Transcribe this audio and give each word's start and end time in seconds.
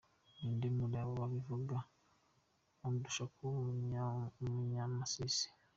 Ni 0.39 0.43
inde 0.51 0.67
muri 0.77 0.95
abo 1.01 1.13
babivuga 1.21 1.77
undusha 2.87 3.23
kuba 3.33 3.55
umunyamasisi? 4.41 5.47